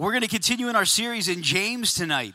[0.00, 2.32] We're going to continue in our series in James tonight.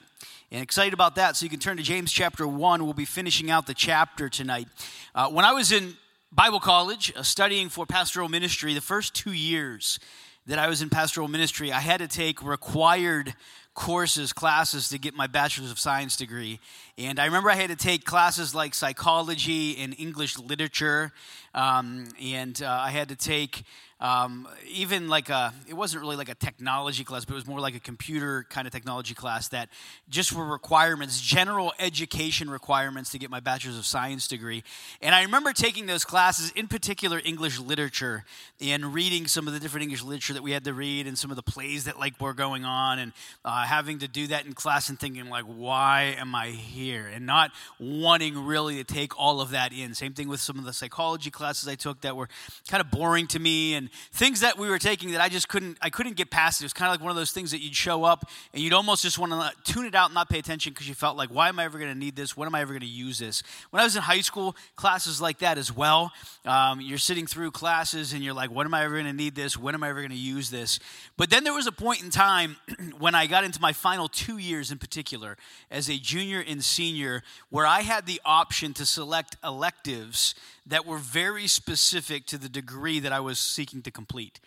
[0.51, 1.35] And excited about that.
[1.35, 2.83] So you can turn to James chapter 1.
[2.83, 4.67] We'll be finishing out the chapter tonight.
[5.15, 5.95] Uh, when I was in
[6.31, 9.97] Bible college uh, studying for pastoral ministry, the first two years
[10.45, 13.33] that I was in pastoral ministry, I had to take required
[13.73, 16.59] courses, classes to get my bachelor's of science degree.
[16.99, 21.11] And I remember I had to take classes like psychology and English literature.
[21.55, 23.63] Um, and uh, I had to take
[24.01, 27.61] um, even like a, it wasn't really like a technology class, but it was more
[27.61, 29.69] like a computer kind of technology class that
[30.09, 34.63] just were requirements, general education requirements to get my bachelor's of science degree.
[35.01, 38.25] And I remember taking those classes, in particular English literature,
[38.59, 41.31] and reading some of the different English literature that we had to read and some
[41.31, 43.13] of the plays that like were going on, and
[43.45, 47.07] uh, having to do that in class and thinking like, why am I here?
[47.07, 49.93] And not wanting really to take all of that in.
[49.93, 52.27] Same thing with some of the psychology classes I took that were
[52.67, 55.47] kind of boring to me and and things that we were taking that I just
[55.47, 56.61] couldn't I couldn't get past.
[56.61, 58.73] It was kind of like one of those things that you'd show up and you'd
[58.73, 61.29] almost just want to tune it out and not pay attention because you felt like,
[61.29, 62.35] why am I ever going to need this?
[62.35, 63.43] When am I ever going to use this?
[63.69, 66.11] When I was in high school, classes like that as well.
[66.45, 69.35] Um, you're sitting through classes and you're like, when am I ever going to need
[69.35, 69.57] this?
[69.57, 70.79] When am I ever going to use this?
[71.17, 72.57] But then there was a point in time
[72.97, 75.37] when I got into my final two years in particular
[75.69, 80.35] as a junior and senior where I had the option to select electives
[80.67, 84.39] that were very specific to the degree that I was seeking to complete.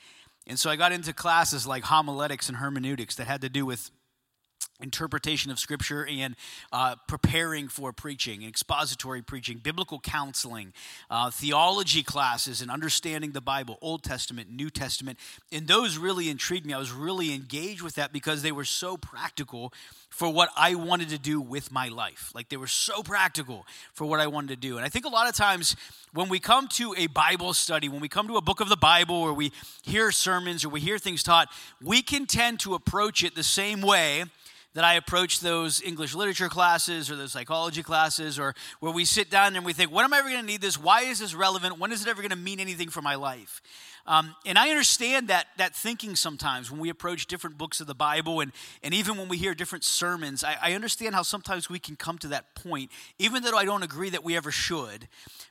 [0.47, 3.91] And so I got into classes like homiletics and hermeneutics that had to do with
[4.81, 6.37] interpretation of scripture and
[6.73, 10.73] uh, preparing for preaching expository preaching biblical counseling
[11.11, 15.19] uh, theology classes and understanding the bible old testament new testament.
[15.51, 16.75] And those really intrigued me.
[16.75, 19.73] I was really engaged with that because they were so practical
[20.11, 22.33] for what i wanted to do with my life.
[22.35, 24.77] Like they were so practical for what i wanted to do.
[24.77, 25.77] And i think a lot of times
[26.13, 28.77] when we come to a bible study when we come to a book of the
[28.77, 31.49] bible or we hear sermons or we hear things taught
[31.83, 34.25] we can tend to approach it the same way
[34.75, 39.31] that I approach those English literature classes or those psychology classes, or where we sit
[39.31, 40.79] down and we think, when am I ever going to need this?
[40.79, 41.79] Why is this relevant?
[41.79, 43.61] When is it ever going to mean anything for my life?
[44.07, 47.95] Um, and I understand that, that thinking sometimes when we approach different books of the
[47.95, 50.45] Bible and, and even when we hear different sermons.
[50.45, 53.83] I, I understand how sometimes we can come to that point, even though I don't
[53.83, 55.09] agree that we ever should.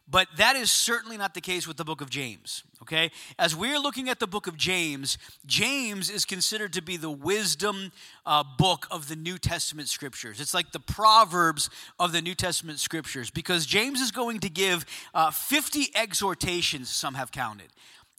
[0.10, 3.12] But that is certainly not the case with the book of James, okay?
[3.38, 7.92] As we're looking at the book of James, James is considered to be the wisdom
[8.26, 10.40] uh, book of the New Testament scriptures.
[10.40, 11.70] It's like the Proverbs
[12.00, 17.16] of the New Testament scriptures because James is going to give uh, 50 exhortations, some
[17.16, 17.68] have counted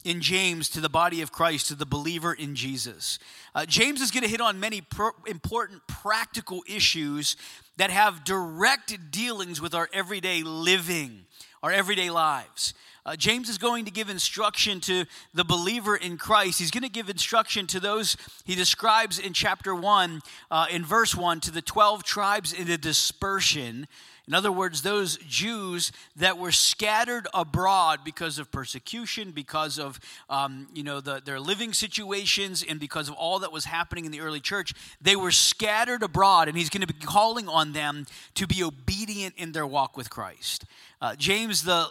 [0.04, 3.19] in James to the body of Christ, to the believer in Jesus.
[3.54, 4.82] Uh, James is going to hit on many
[5.26, 7.36] important practical issues
[7.76, 11.26] that have direct dealings with our everyday living,
[11.62, 12.75] our everyday lives.
[13.04, 16.59] Uh, James is going to give instruction to the believer in Christ.
[16.59, 20.20] He's going to give instruction to those he describes in chapter 1,
[20.50, 23.88] uh, in verse 1, to the 12 tribes in the dispersion
[24.28, 30.69] in other words, those Jews that were scattered abroad because of persecution, because of um,
[30.75, 34.21] you know the, their living situations, and because of all that was happening in the
[34.21, 38.47] early church, they were scattered abroad, and he's going to be calling on them to
[38.47, 40.66] be obedient in their walk with Christ.
[41.00, 41.86] Uh, James, the,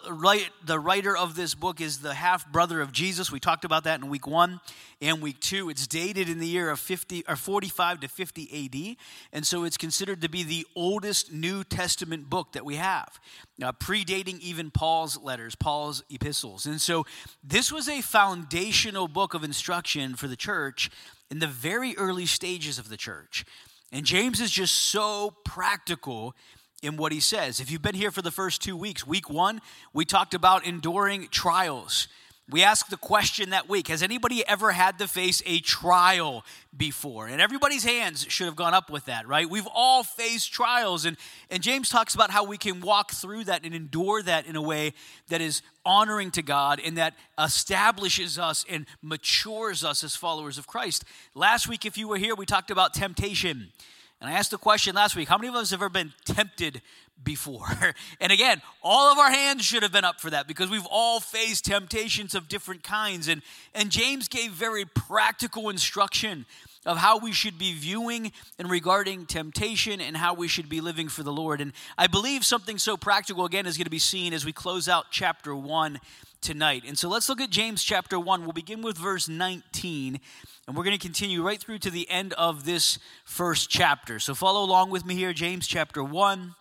[0.66, 3.32] the writer of this book, is the half brother of Jesus.
[3.32, 4.60] We talked about that in week one
[5.00, 5.70] and week two.
[5.70, 8.96] It's dated in the year of 50 or 45 to 50 AD,
[9.32, 13.18] and so it's considered to be the oldest New Testament book that we have,
[13.62, 16.66] uh, predating even Paul's letters, Paul's epistles.
[16.66, 17.06] And so
[17.42, 20.90] this was a foundational book of instruction for the church
[21.30, 23.46] in the very early stages of the church.
[23.90, 26.34] And James is just so practical
[26.82, 27.60] in what he says.
[27.60, 29.60] If you've been here for the first two weeks, week one,
[29.92, 32.08] we talked about enduring trials.
[32.50, 36.44] We asked the question that week Has anybody ever had to face a trial
[36.74, 37.26] before?
[37.26, 39.48] And everybody's hands should have gone up with that, right?
[39.48, 41.04] We've all faced trials.
[41.04, 41.18] And,
[41.50, 44.62] and James talks about how we can walk through that and endure that in a
[44.62, 44.94] way
[45.28, 50.66] that is honoring to God and that establishes us and matures us as followers of
[50.66, 51.04] Christ.
[51.34, 53.72] Last week, if you were here, we talked about temptation.
[54.20, 56.82] And I asked the question last week how many of us have ever been tempted
[57.22, 57.68] before?
[58.20, 61.20] and again, all of our hands should have been up for that because we've all
[61.20, 63.28] faced temptations of different kinds.
[63.28, 63.42] And,
[63.74, 66.46] and James gave very practical instruction
[66.84, 71.08] of how we should be viewing and regarding temptation and how we should be living
[71.08, 71.60] for the Lord.
[71.60, 74.88] And I believe something so practical, again, is going to be seen as we close
[74.88, 76.00] out chapter 1
[76.40, 76.84] tonight.
[76.86, 78.42] And so let's look at James chapter 1.
[78.42, 80.20] We'll begin with verse 19.
[80.68, 84.18] And we're going to continue right through to the end of this first chapter.
[84.18, 86.54] So follow along with me here, James chapter 1,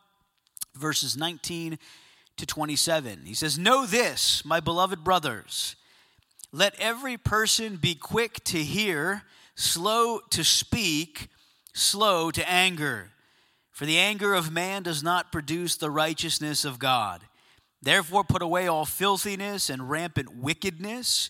[0.76, 1.78] verses 19
[2.38, 3.24] to 27.
[3.26, 5.76] He says, Know this, my beloved brothers,
[6.54, 9.24] let every person be quick to hear
[9.56, 11.28] slow to speak,
[11.74, 13.12] slow to anger.
[13.72, 17.24] For the anger of man does not produce the righteousness of God.
[17.82, 21.30] Therefore, put away all filthiness and rampant wickedness,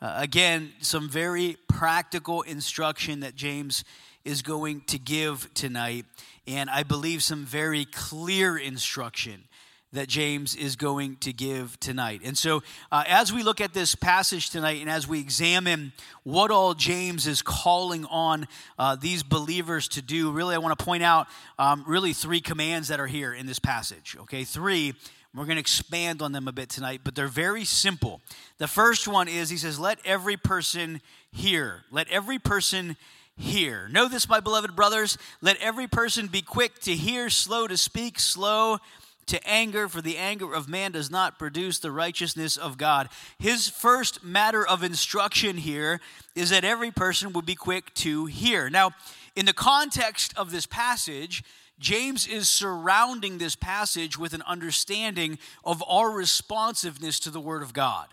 [0.00, 3.82] Uh, again, some very practical instruction that James
[4.24, 6.04] is going to give tonight,
[6.46, 9.44] and I believe some very clear instruction
[9.92, 12.20] that James is going to give tonight.
[12.24, 12.62] And so,
[12.92, 15.92] uh, as we look at this passage tonight and as we examine
[16.24, 18.46] what all James is calling on
[18.78, 21.28] uh, these believers to do, really, I want to point out
[21.58, 24.16] um, really three commands that are here in this passage.
[24.20, 24.94] Okay, three.
[25.36, 28.22] We're going to expand on them a bit tonight, but they're very simple.
[28.56, 31.84] The first one is he says, Let every person hear.
[31.90, 32.96] Let every person
[33.36, 33.86] hear.
[33.88, 35.18] Know this, my beloved brothers.
[35.42, 38.78] Let every person be quick to hear, slow to speak, slow
[39.26, 43.08] to anger, for the anger of man does not produce the righteousness of God.
[43.38, 46.00] His first matter of instruction here
[46.34, 48.70] is that every person would be quick to hear.
[48.70, 48.92] Now,
[49.34, 51.42] in the context of this passage,
[51.78, 57.72] James is surrounding this passage with an understanding of our responsiveness to the Word of
[57.72, 58.08] God.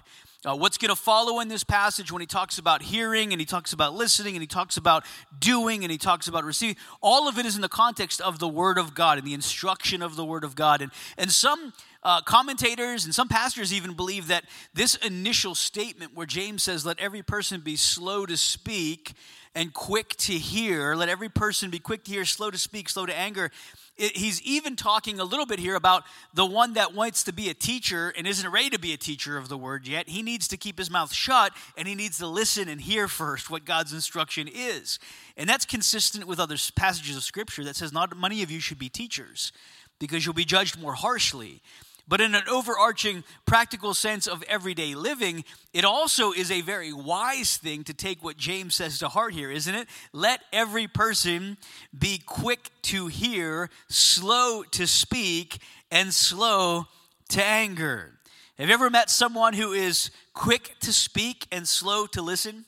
[0.46, 3.46] Uh, what's going to follow in this passage when he talks about hearing and he
[3.46, 5.06] talks about listening and he talks about
[5.40, 8.48] doing and he talks about receiving, all of it is in the context of the
[8.48, 10.82] Word of God and the instruction of the Word of God.
[10.82, 11.72] And, and some
[12.04, 14.44] uh, commentators and some pastors even believe that
[14.74, 19.14] this initial statement where James says, Let every person be slow to speak
[19.56, 23.06] and quick to hear, let every person be quick to hear, slow to speak, slow
[23.06, 23.52] to anger
[23.96, 26.04] it, he's even talking a little bit here about
[26.34, 29.38] the one that wants to be a teacher and isn't ready to be a teacher
[29.38, 30.10] of the word yet.
[30.10, 33.52] He needs to keep his mouth shut and he needs to listen and hear first
[33.52, 34.98] what God's instruction is.
[35.38, 38.80] And that's consistent with other passages of scripture that says, Not many of you should
[38.80, 39.52] be teachers
[40.00, 41.62] because you'll be judged more harshly.
[42.08, 47.56] But in an overarching practical sense of everyday living, it also is a very wise
[47.56, 49.88] thing to take what James says to heart here, isn't it?
[50.12, 51.58] Let every person
[51.98, 55.60] be quick to hear, slow to speak,
[55.92, 56.88] and slow
[57.30, 58.12] to anger.
[58.58, 62.66] Have you ever met someone who is quick to speak and slow to listen?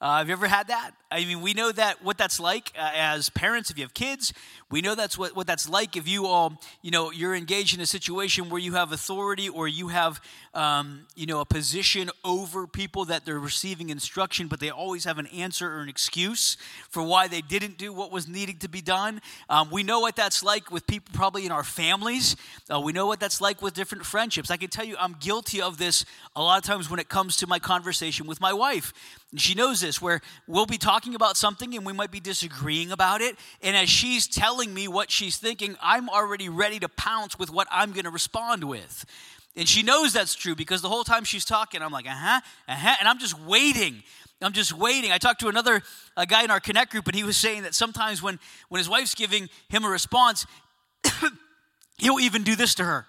[0.00, 0.92] Uh, have you ever had that?
[1.10, 3.68] I mean, we know that what that's like uh, as parents.
[3.68, 4.32] If you have kids,
[4.70, 5.96] we know that's what, what that's like.
[5.96, 9.66] If you all, you know, you're engaged in a situation where you have authority or
[9.66, 10.20] you have,
[10.52, 15.18] um, you know, a position over people that they're receiving instruction, but they always have
[15.18, 16.58] an answer or an excuse
[16.90, 19.22] for why they didn't do what was needing to be done.
[19.48, 22.36] Um, we know what that's like with people probably in our families.
[22.70, 24.50] Uh, we know what that's like with different friendships.
[24.50, 26.04] I can tell you, I'm guilty of this
[26.36, 28.92] a lot of times when it comes to my conversation with my wife.
[29.30, 32.92] And she knows this, where we'll be talking about something and we might be disagreeing
[32.92, 33.36] about it.
[33.62, 37.68] And as she's telling me what she's thinking, I'm already ready to pounce with what
[37.70, 39.04] I'm going to respond with.
[39.56, 42.40] And she knows that's true because the whole time she's talking, I'm like, uh huh,
[42.68, 42.96] uh huh.
[43.00, 44.02] And I'm just waiting.
[44.40, 45.10] I'm just waiting.
[45.10, 45.82] I talked to another
[46.16, 48.38] a guy in our Connect group, and he was saying that sometimes when,
[48.68, 50.46] when his wife's giving him a response,
[51.98, 53.06] he'll even do this to her.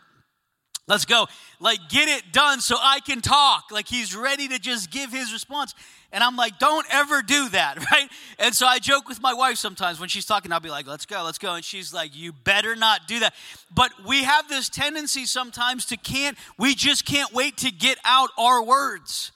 [0.89, 1.27] Let's go.
[1.59, 3.65] Like, get it done so I can talk.
[3.71, 5.75] Like, he's ready to just give his response.
[6.11, 8.09] And I'm like, don't ever do that, right?
[8.39, 11.05] And so I joke with my wife sometimes when she's talking, I'll be like, let's
[11.05, 11.53] go, let's go.
[11.53, 13.35] And she's like, you better not do that.
[13.73, 18.31] But we have this tendency sometimes to can't, we just can't wait to get out
[18.35, 19.31] our words.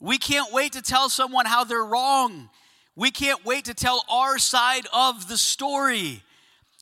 [0.00, 2.48] We can't wait to tell someone how they're wrong.
[2.96, 6.22] We can't wait to tell our side of the story.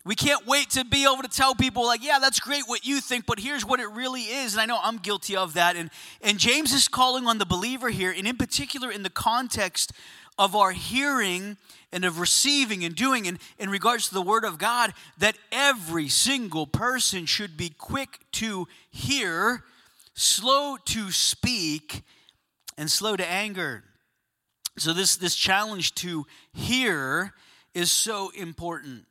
[0.04, 3.00] We can't wait to be able to tell people, like, yeah, that's great what you
[3.00, 4.54] think, but here's what it really is.
[4.54, 5.76] And I know I'm guilty of that.
[5.76, 5.90] And,
[6.22, 9.92] and James is calling on the believer here, and in particular in the context
[10.38, 11.58] of our hearing
[11.92, 16.08] and of receiving and doing in, in regards to the Word of God, that every
[16.08, 19.64] single person should be quick to hear,
[20.14, 22.04] slow to speak,
[22.78, 23.84] and slow to anger.
[24.78, 27.34] So, this, this challenge to hear
[27.74, 29.04] is so important.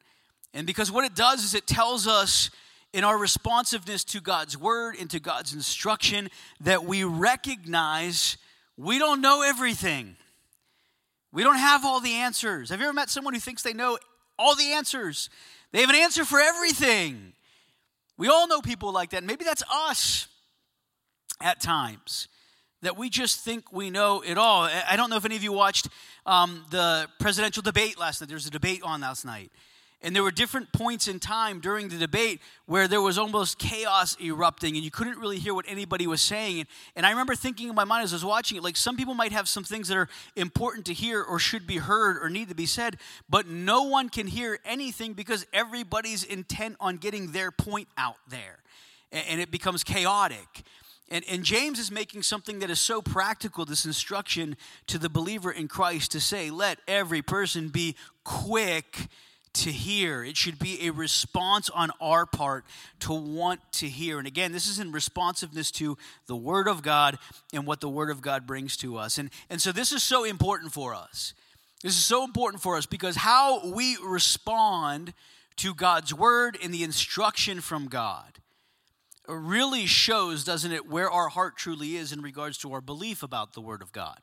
[0.53, 2.49] And because what it does is it tells us
[2.91, 6.29] in our responsiveness to God's word and to God's instruction
[6.61, 8.37] that we recognize
[8.77, 10.15] we don't know everything.
[11.31, 12.69] We don't have all the answers.
[12.69, 13.99] Have you ever met someone who thinks they know
[14.39, 15.29] all the answers?
[15.71, 17.33] They have an answer for everything.
[18.17, 19.23] We all know people like that.
[19.23, 20.27] Maybe that's us
[21.41, 22.27] at times
[22.81, 24.63] that we just think we know it all.
[24.63, 25.89] I don't know if any of you watched
[26.25, 28.29] um, the presidential debate last night.
[28.29, 29.51] There was a debate on last night.
[30.01, 34.15] And there were different points in time during the debate where there was almost chaos
[34.21, 36.67] erupting and you couldn't really hear what anybody was saying.
[36.95, 39.13] And I remember thinking in my mind as I was watching it, like some people
[39.13, 42.47] might have some things that are important to hear or should be heard or need
[42.47, 42.95] to be said,
[43.29, 48.59] but no one can hear anything because everybody's intent on getting their point out there.
[49.11, 50.63] And it becomes chaotic.
[51.09, 54.55] And, and James is making something that is so practical, this instruction
[54.87, 59.09] to the believer in Christ to say, let every person be quick
[59.59, 60.23] to hear.
[60.23, 62.65] It should be a response on our part
[63.01, 64.17] to want to hear.
[64.17, 65.97] And again, this is in responsiveness to
[66.27, 67.17] the Word of God
[67.53, 69.17] and what the Word of God brings to us.
[69.17, 71.33] And, and so this is so important for us.
[71.83, 75.13] This is so important for us because how we respond
[75.57, 78.39] to God's Word and the instruction from God
[79.27, 83.53] really shows, doesn't it, where our heart truly is in regards to our belief about
[83.53, 84.19] the Word of God.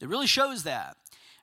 [0.00, 0.96] It really shows that.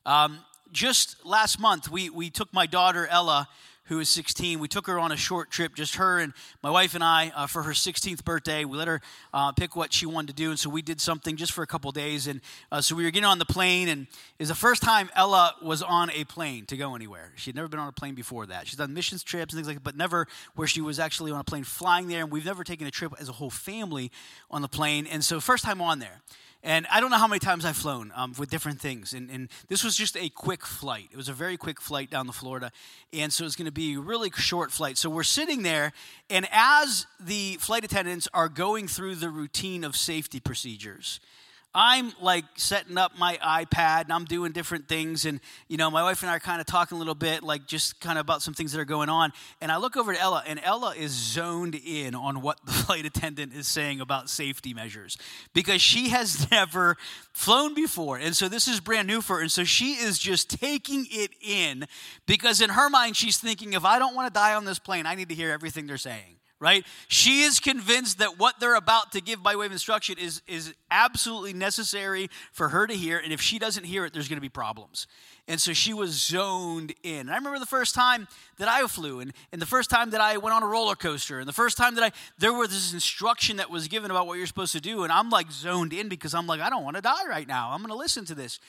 [0.06, 0.40] Um,
[0.74, 3.48] just last month, we, we took my daughter Ella
[3.86, 4.60] who is 16.
[4.60, 7.48] We took her on a short trip, just her and my wife and I, uh,
[7.48, 8.64] for her 16th birthday.
[8.64, 9.02] We let her
[9.34, 11.68] uh, pick what she wanted to do, and so we did something just for a
[11.68, 12.28] couple days.
[12.28, 12.40] And
[12.72, 15.56] uh, so we were getting on the plane, and it was the first time Ella
[15.62, 17.34] was on a plane to go anywhere.
[17.36, 18.68] She had never been on a plane before that.
[18.68, 21.40] She's done missions trips and things like that, but never where she was actually on
[21.40, 22.22] a plane flying there.
[22.22, 24.12] And we've never taken a trip as a whole family
[24.50, 26.22] on the plane, and so first time on there.
[26.64, 29.14] And I don't know how many times I've flown um, with different things.
[29.14, 31.10] And, and, this was just a quick flight.
[31.12, 32.72] It was a very quick flight down to Florida.
[33.12, 34.98] And so it's going to be a really short flight.
[34.98, 35.92] So we're sitting there,
[36.30, 41.20] and as the flight attendants are going through the routine of safety procedures,
[41.76, 45.26] I'm like setting up my iPad and I'm doing different things.
[45.26, 47.66] And, you know, my wife and I are kind of talking a little bit, like
[47.66, 49.34] just kind of about some things that are going on.
[49.60, 53.06] And I look over to Ella, and Ella is zoned in on what the flight
[53.06, 55.18] attendant is saying about safety measures
[55.54, 56.96] because she has never
[57.34, 58.18] flown before.
[58.18, 59.42] And so this is brand new for her.
[59.42, 61.86] And so she is just taking it in
[62.28, 65.08] because in her mind, she's thinking, if I don't want to die on this plane,
[65.08, 66.86] I need to hear everything they're saying right?
[67.10, 70.74] She is convinced that what they're about to give by way of instruction is, is
[70.90, 73.18] absolutely necessary for her to hear.
[73.18, 75.06] And if she doesn't hear it, there's going to be problems.
[75.46, 77.20] And so she was zoned in.
[77.20, 78.30] And I remember the first time
[78.60, 81.38] that I flew, and, and the first time that I went on a roller coaster,
[81.38, 84.38] and the first time that I, there was this instruction that was given about what
[84.38, 85.04] you're supposed to do.
[85.04, 87.72] And I'm like zoned in because I'm like, I don't want to die right now.
[87.72, 88.62] I'm going to listen to this.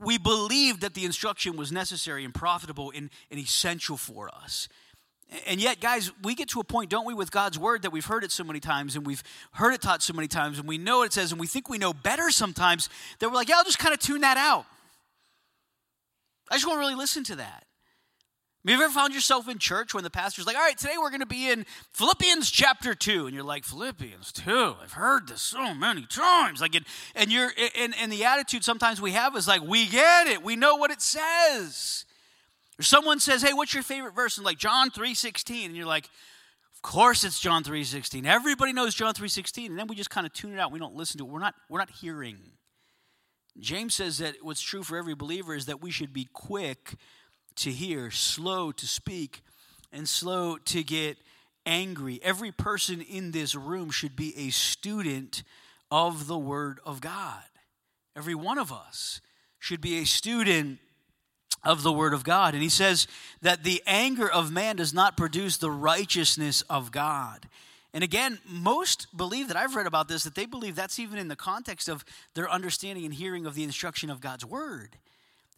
[0.00, 4.70] We believed that the instruction was necessary and profitable and, and essential for us.
[5.46, 8.04] And yet, guys, we get to a point, don't we, with God's word that we've
[8.04, 9.22] heard it so many times and we've
[9.52, 11.68] heard it taught so many times and we know what it says and we think
[11.68, 12.88] we know better sometimes
[13.20, 14.66] that we're like, yeah, I'll just kind of tune that out.
[16.50, 17.64] I just won't really listen to that.
[18.66, 21.08] Have you ever found yourself in church when the pastor's like, all right, today we're
[21.08, 23.24] going to be in Philippians chapter 2.
[23.24, 24.74] And you're like, Philippians 2?
[24.82, 26.60] I've heard this so many times.
[26.60, 26.76] Like,
[27.14, 30.42] and, you're, and, and the attitude sometimes we have is like, we get it.
[30.42, 32.04] We know what it says.
[32.80, 36.06] Or someone says, "Hey, what's your favorite verse?" And like John 3:16, and you're like,
[36.74, 38.24] "Of course it's John 3:16.
[38.24, 40.72] Everybody knows John 3:16." And then we just kind of tune it out.
[40.72, 41.30] We don't listen to it.
[41.30, 42.56] We're not we're not hearing.
[43.58, 46.96] James says that what's true for every believer is that we should be quick
[47.56, 49.42] to hear, slow to speak,
[49.92, 51.18] and slow to get
[51.66, 52.18] angry.
[52.22, 55.42] Every person in this room should be a student
[55.90, 57.44] of the Word of God.
[58.16, 59.20] Every one of us
[59.58, 60.80] should be a student
[61.62, 62.54] of the Word of God.
[62.54, 63.06] And he says
[63.42, 67.48] that the anger of man does not produce the righteousness of God.
[67.92, 71.28] And again, most believe that I've read about this, that they believe that's even in
[71.28, 74.96] the context of their understanding and hearing of the instruction of God's Word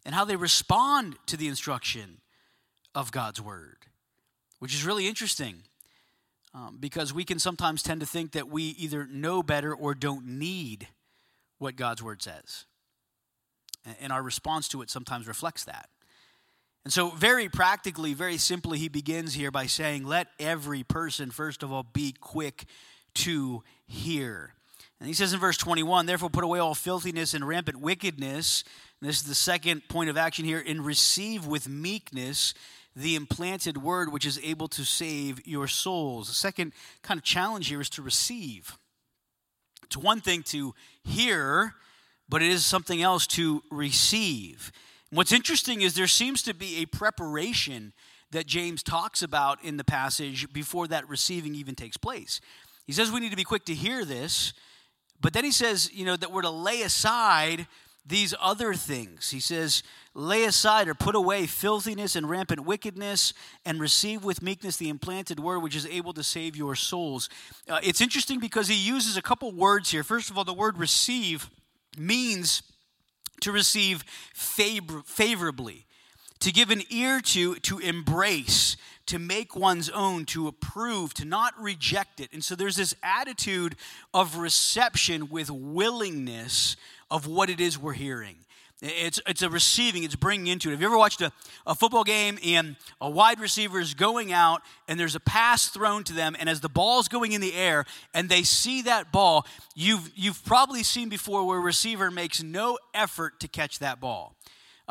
[0.05, 2.19] and how they respond to the instruction
[2.95, 3.85] of God's Word,
[4.59, 5.63] which is really interesting.
[6.55, 10.27] Um, because we can sometimes tend to think that we either know better or don't
[10.37, 10.87] need
[11.57, 12.65] what God's word says.
[13.99, 15.89] And our response to it sometimes reflects that.
[16.83, 21.63] And so, very practically, very simply, he begins here by saying, Let every person, first
[21.63, 22.65] of all, be quick
[23.15, 24.53] to hear.
[24.99, 28.63] And he says in verse 21, Therefore, put away all filthiness and rampant wickedness.
[28.99, 32.53] And this is the second point of action here, and receive with meekness
[32.95, 36.27] the implanted word which is able to save your souls.
[36.27, 38.77] The second kind of challenge here is to receive.
[39.83, 40.73] It's one thing to
[41.03, 41.75] hear,
[42.29, 44.71] but it is something else to receive.
[45.13, 47.93] What's interesting is there seems to be a preparation
[48.31, 52.41] that James talks about in the passage before that receiving even takes place.
[52.87, 54.53] He says we need to be quick to hear this,
[55.21, 57.67] but then he says, you know, that we're to lay aside
[58.03, 59.29] these other things.
[59.29, 59.83] He says,
[60.15, 65.39] lay aside or put away filthiness and rampant wickedness and receive with meekness the implanted
[65.39, 67.29] word which is able to save your souls.
[67.69, 70.03] Uh, it's interesting because he uses a couple words here.
[70.03, 71.51] First of all, the word receive
[71.99, 72.63] means
[73.43, 75.85] to receive favor- favorably,
[76.39, 81.53] to give an ear to, to embrace, to make one's own, to approve, to not
[81.61, 82.29] reject it.
[82.33, 83.75] And so there's this attitude
[84.13, 86.75] of reception with willingness
[87.11, 88.37] of what it is we're hearing.
[88.85, 90.73] It's, it's a receiving, it's bringing into it.
[90.73, 91.31] Have you ever watched a,
[91.65, 96.03] a football game and a wide receiver is going out and there's a pass thrown
[96.03, 99.47] to them, and as the ball's going in the air and they see that ball,
[99.73, 104.35] you've, you've probably seen before where a receiver makes no effort to catch that ball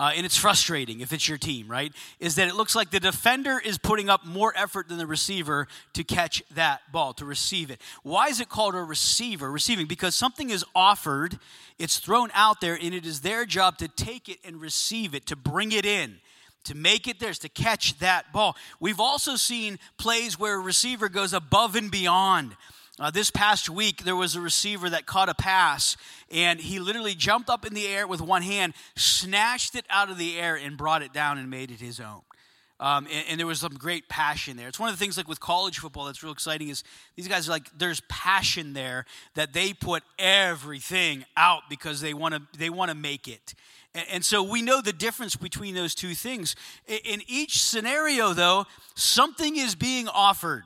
[0.03, 1.93] uh, and it's frustrating if it's your team, right?
[2.19, 5.69] Is that it looks like the defender is putting up more effort than the receiver
[5.93, 7.81] to catch that ball, to receive it.
[8.03, 9.49] Why is it called a receiver?
[9.49, 11.39] Receiving, because something is offered,
[11.79, 15.25] it's thrown out there, and it is their job to take it and receive it,
[15.27, 16.17] to bring it in
[16.65, 18.57] to make it theirs, to catch that ball.
[18.79, 22.57] We've also seen plays where a receiver goes above and beyond.
[23.03, 25.97] Uh, this past week, there was a receiver that caught a pass,
[26.31, 30.19] and he literally jumped up in the air with one hand, snatched it out of
[30.19, 32.21] the air, and brought it down and made it his own.
[32.79, 34.69] Um, and, and, there was some great passion there.
[34.69, 36.85] It's one of the things like with college football that's real exciting is
[37.17, 39.05] these guys are like there's passion there
[39.35, 43.55] that they put everything out because they want to they want to make it.
[43.97, 46.55] And, and so we know the difference between those two things.
[46.87, 50.63] In, in each scenario, though, something is being offered.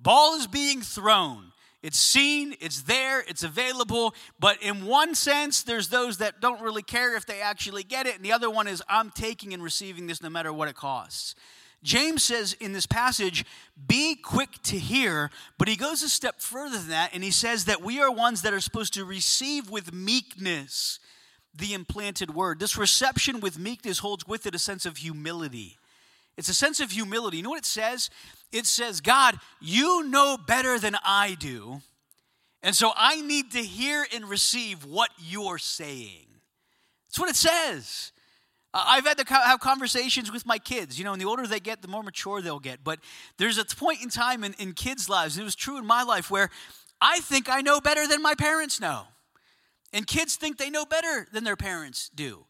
[0.00, 1.52] Ball is being thrown.
[1.82, 4.14] It's seen, it's there, it's available.
[4.40, 8.16] But in one sense, there's those that don't really care if they actually get it.
[8.16, 11.34] And the other one is, I'm taking and receiving this no matter what it costs.
[11.82, 13.44] James says in this passage,
[13.86, 17.66] be quick to hear, but he goes a step further than that and he says
[17.66, 20.98] that we are ones that are supposed to receive with meekness
[21.54, 22.58] the implanted word.
[22.58, 25.76] This reception with meekness holds with it a sense of humility.
[26.36, 27.38] It's a sense of humility.
[27.38, 28.10] You know what it says?
[28.52, 31.80] It says, God, you know better than I do.
[32.62, 36.26] And so I need to hear and receive what you're saying.
[37.08, 38.12] That's what it says.
[38.74, 40.98] I've had to have conversations with my kids.
[40.98, 42.84] You know, and the older they get, the more mature they'll get.
[42.84, 43.00] But
[43.38, 46.02] there's a point in time in, in kids' lives, and it was true in my
[46.02, 46.50] life, where
[47.00, 49.04] I think I know better than my parents know.
[49.92, 52.44] And kids think they know better than their parents do.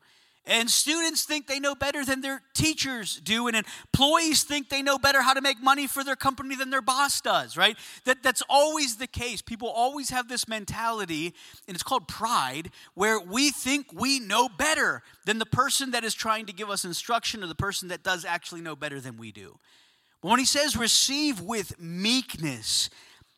[0.48, 3.48] And students think they know better than their teachers do.
[3.48, 6.82] And employees think they know better how to make money for their company than their
[6.82, 7.76] boss does, right?
[8.04, 9.42] That, that's always the case.
[9.42, 11.34] People always have this mentality,
[11.66, 16.14] and it's called pride, where we think we know better than the person that is
[16.14, 19.32] trying to give us instruction or the person that does actually know better than we
[19.32, 19.58] do.
[20.22, 22.88] But when he says receive with meekness,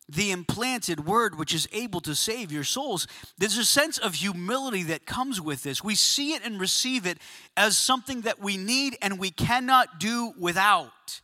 [0.08, 3.06] the implanted word which is able to save your souls.
[3.36, 5.84] There's a sense of humility that comes with this.
[5.84, 7.18] We see it and receive it
[7.56, 11.20] as something that we need and we cannot do without.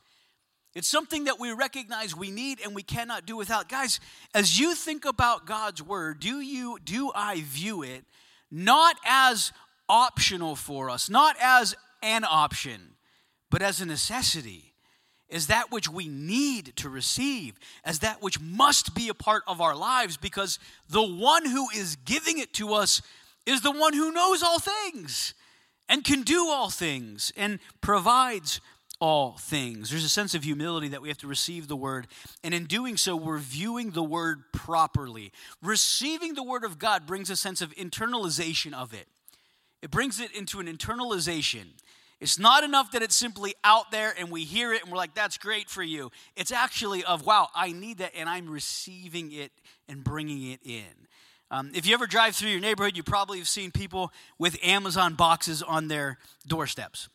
[0.74, 3.68] It's something that we recognize we need and we cannot do without.
[3.68, 4.00] Guys,
[4.34, 8.04] as you think about God's word, do you do I view it
[8.50, 9.52] not as
[9.88, 12.96] optional for us, not as an option,
[13.50, 14.73] but as a necessity?
[15.28, 19.60] Is that which we need to receive, as that which must be a part of
[19.60, 20.58] our lives, because
[20.88, 23.02] the one who is giving it to us
[23.46, 25.34] is the one who knows all things
[25.88, 28.60] and can do all things and provides
[29.00, 29.90] all things.
[29.90, 32.06] There's a sense of humility that we have to receive the word,
[32.42, 35.32] and in doing so, we're viewing the word properly.
[35.62, 39.08] Receiving the word of God brings a sense of internalization of it,
[39.82, 41.64] it brings it into an internalization.
[42.24, 45.12] It's not enough that it's simply out there and we hear it and we're like,
[45.14, 46.10] that's great for you.
[46.36, 49.52] It's actually of, wow, I need that and I'm receiving it
[49.90, 51.06] and bringing it in.
[51.50, 55.16] Um, if you ever drive through your neighborhood, you probably have seen people with Amazon
[55.16, 57.10] boxes on their doorsteps.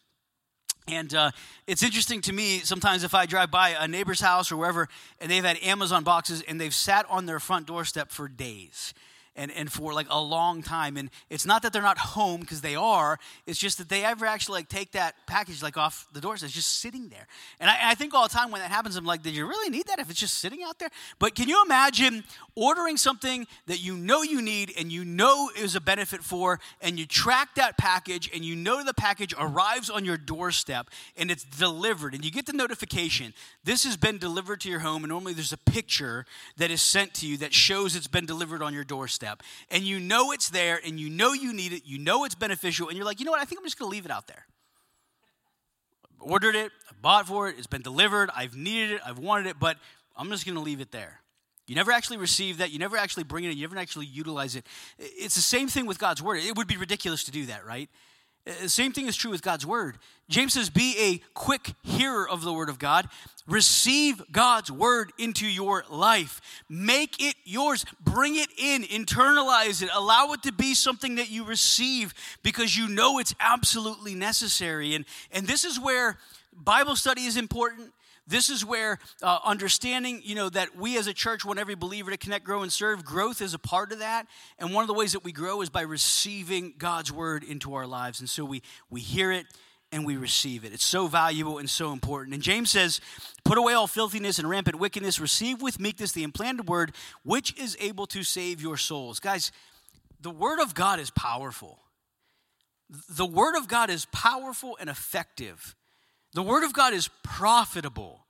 [0.87, 1.31] And uh,
[1.65, 4.87] it's interesting to me sometimes if I drive by a neighbor's house or wherever
[5.19, 8.93] and they've had Amazon boxes and they've sat on their front doorstep for days
[9.39, 10.97] and, and for like a long time.
[10.97, 13.17] And it's not that they're not home because they are.
[13.47, 16.43] It's just that they ever actually like take that package like off the doors.
[16.43, 17.25] It's just sitting there.
[17.59, 19.69] And I, I think all the time when that happens, I'm like, did you really
[19.69, 20.89] need that if it's just sitting out there?
[21.19, 22.25] But can you imagine
[22.55, 26.99] ordering something that you know you need and you know is a benefit for, and
[26.99, 31.45] you track that package and you know the package arrives on your doorstep and it's
[31.45, 35.33] delivered and you get the notification this has been delivered to your home, and normally
[35.33, 36.25] there's a picture
[36.57, 39.83] that is sent to you that shows it's been delivered on your doorstep step and
[39.83, 42.97] you know it's there and you know you need it, you know it's beneficial, and
[42.97, 44.45] you're like, you know what, I think I'm just gonna leave it out there.
[46.19, 49.59] ordered it, I bought for it, it's been delivered, I've needed it, I've wanted it,
[49.59, 49.77] but
[50.15, 51.21] I'm just to leave it there.
[51.65, 52.71] You never actually receive that.
[52.71, 53.57] You never actually bring it in.
[53.57, 54.65] You never actually utilize it.
[54.97, 56.39] It's the same thing with God's word.
[56.43, 57.89] It would be ridiculous to do that, right?
[58.47, 59.97] Uh, same thing is true with God's word.
[60.29, 63.07] James says, Be a quick hearer of the word of God.
[63.47, 66.39] Receive God's word into your life.
[66.69, 67.83] Make it yours.
[67.99, 68.83] Bring it in.
[68.83, 69.89] Internalize it.
[69.93, 74.93] Allow it to be something that you receive because you know it's absolutely necessary.
[74.93, 76.19] And, and this is where
[76.53, 77.91] Bible study is important.
[78.29, 82.11] This is where uh, understanding, you know, that we as a church want every believer
[82.11, 83.03] to connect, grow, and serve.
[83.03, 84.27] Growth is a part of that.
[84.59, 87.87] And one of the ways that we grow is by receiving God's word into our
[87.87, 88.19] lives.
[88.19, 88.61] And so we,
[88.91, 89.47] we hear it
[89.91, 90.73] and we receive it.
[90.73, 92.35] It's so valuable and so important.
[92.35, 93.01] And James says,
[93.43, 97.75] Put away all filthiness and rampant wickedness, receive with meekness the implanted word, which is
[97.79, 99.19] able to save your souls.
[99.19, 99.51] Guys,
[100.21, 101.79] the word of God is powerful.
[103.09, 105.75] The word of God is powerful and effective.
[106.33, 108.25] The Word of God is profitable.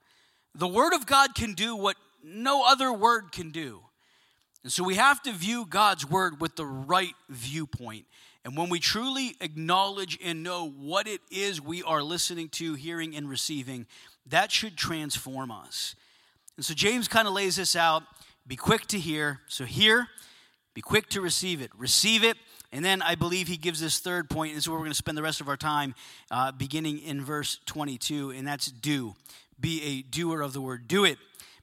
[0.54, 3.80] The Word of God can do what no other word can do.
[4.62, 8.06] And so we have to view God's Word with the right viewpoint.
[8.44, 13.14] And when we truly acknowledge and know what it is we are listening to, hearing,
[13.14, 13.86] and receiving,
[14.26, 15.94] that should transform us.
[16.56, 18.02] And so James kind of lays this out
[18.46, 19.40] be quick to hear.
[19.46, 20.08] So, hear,
[20.74, 21.70] be quick to receive it.
[21.76, 22.36] Receive it
[22.72, 24.92] and then I believe he gives this third point, and this is where we're going
[24.92, 25.94] to spend the rest of our time,
[26.30, 29.14] uh, beginning in verse 22, and that's do.
[29.58, 30.86] Be a doer of the word.
[30.86, 31.18] Do it.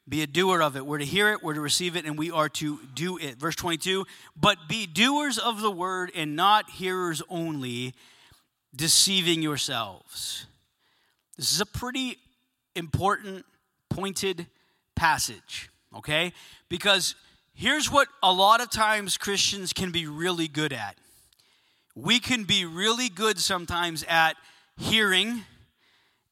[0.09, 0.85] Be a doer of it.
[0.85, 3.37] We're to hear it, we're to receive it, and we are to do it.
[3.37, 4.05] Verse 22
[4.39, 7.93] But be doers of the word and not hearers only,
[8.75, 10.45] deceiving yourselves.
[11.35, 12.17] This is a pretty
[12.75, 13.45] important,
[13.89, 14.47] pointed
[14.95, 16.31] passage, okay?
[16.69, 17.15] Because
[17.59, 20.95] Here's what a lot of times Christians can be really good at
[21.95, 24.35] we can be really good sometimes at
[24.77, 25.41] hearing,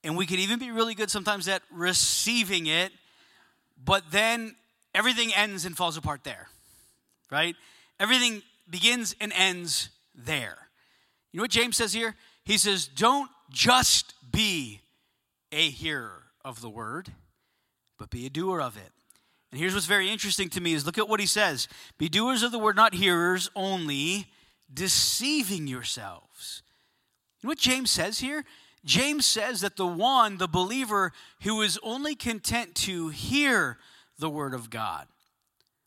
[0.04, 2.92] and we can even be really good sometimes at receiving it,
[3.84, 4.56] but then
[4.94, 6.50] everything ends and falls apart there,
[7.32, 7.56] right?
[8.00, 10.68] Everything begins and ends there.
[11.32, 12.14] You know what James says here?
[12.44, 14.82] He says, Don't just be
[15.52, 17.12] a hearer of the word,
[17.98, 18.92] but be a doer of it.
[19.56, 21.70] And here's what's very interesting to me is look at what he says.
[21.98, 24.28] Be doers of the word, not hearers only,
[24.74, 26.62] deceiving yourselves.
[27.40, 28.44] You know what James says here?
[28.84, 31.14] James says that the one, the believer,
[31.44, 33.78] who is only content to hear
[34.20, 35.08] the word of God,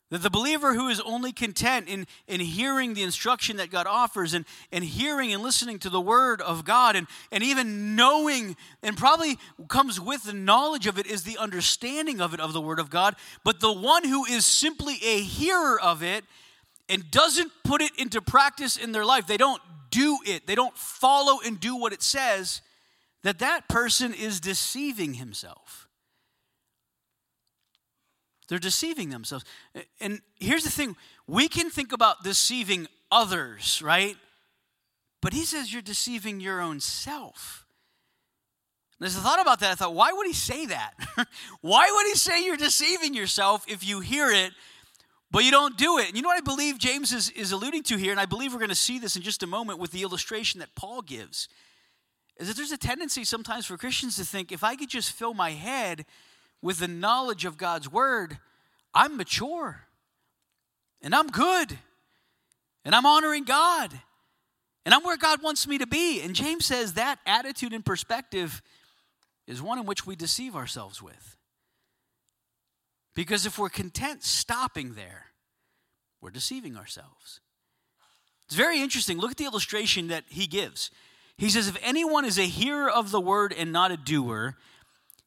[0.09, 4.33] that the believer who is only content in, in hearing the instruction that God offers
[4.33, 8.97] and, and hearing and listening to the word of God and, and even knowing, and
[8.97, 12.79] probably comes with the knowledge of it, is the understanding of it, of the word
[12.79, 13.15] of God.
[13.43, 16.23] But the one who is simply a hearer of it
[16.87, 20.75] and doesn't put it into practice in their life, they don't do it, they don't
[20.77, 22.61] follow and do what it says,
[23.21, 25.88] that that person is deceiving himself.
[28.49, 29.45] They're deceiving themselves.
[30.01, 30.95] And here's the thing
[31.27, 34.17] we can think about deceiving others, right?
[35.21, 37.65] But he says you're deceiving your own self.
[38.99, 40.93] And as I thought about that, I thought, why would he say that?
[41.61, 44.51] why would he say you're deceiving yourself if you hear it,
[45.31, 46.07] but you don't do it?
[46.07, 48.51] And you know what I believe James is, is alluding to here, and I believe
[48.51, 51.47] we're going to see this in just a moment with the illustration that Paul gives,
[52.37, 55.33] is that there's a tendency sometimes for Christians to think if I could just fill
[55.33, 56.05] my head
[56.61, 58.37] with the knowledge of God's word,
[58.93, 59.81] I'm mature
[61.01, 61.77] and I'm good
[62.83, 63.97] and I'm honoring God
[64.85, 66.21] and I'm where God wants me to be.
[66.21, 68.61] And James says that attitude and perspective
[69.47, 71.37] is one in which we deceive ourselves with.
[73.15, 75.25] Because if we're content stopping there,
[76.21, 77.41] we're deceiving ourselves.
[78.45, 79.19] It's very interesting.
[79.19, 80.91] Look at the illustration that he gives.
[81.37, 84.55] He says, If anyone is a hearer of the word and not a doer,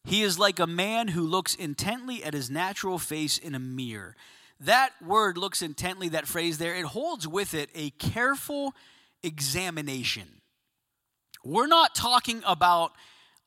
[0.05, 4.17] he is like a man who looks intently at his natural face in a mirror.
[4.61, 8.75] That word looks intently, that phrase there, it holds with it a careful
[9.23, 10.41] examination.
[11.45, 12.93] We're not talking about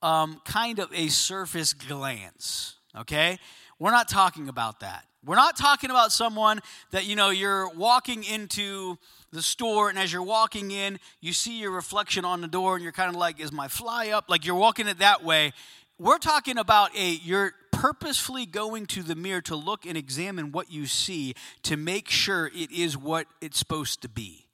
[0.01, 3.39] um, kind of a surface glance, okay?
[3.79, 5.05] We're not talking about that.
[5.25, 6.59] We're not talking about someone
[6.91, 8.97] that, you know, you're walking into
[9.31, 12.83] the store and as you're walking in, you see your reflection on the door and
[12.83, 14.25] you're kind of like, is my fly up?
[14.29, 15.51] Like you're walking it that way
[15.97, 20.71] we're talking about a you're purposefully going to the mirror to look and examine what
[20.71, 24.47] you see to make sure it is what it's supposed to be.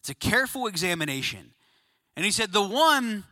[0.00, 1.52] It's a careful examination.
[2.16, 3.24] And he said, The one,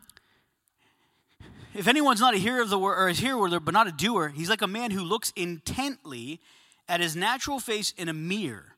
[1.73, 4.29] if anyone's not a hearer of the word, or is hearer but not a doer,
[4.29, 6.39] he's like a man who looks intently
[6.87, 8.75] at his natural face in a mirror.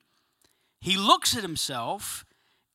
[0.81, 2.25] He looks at himself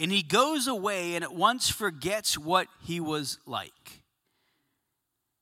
[0.01, 4.00] and he goes away and at once forgets what he was like.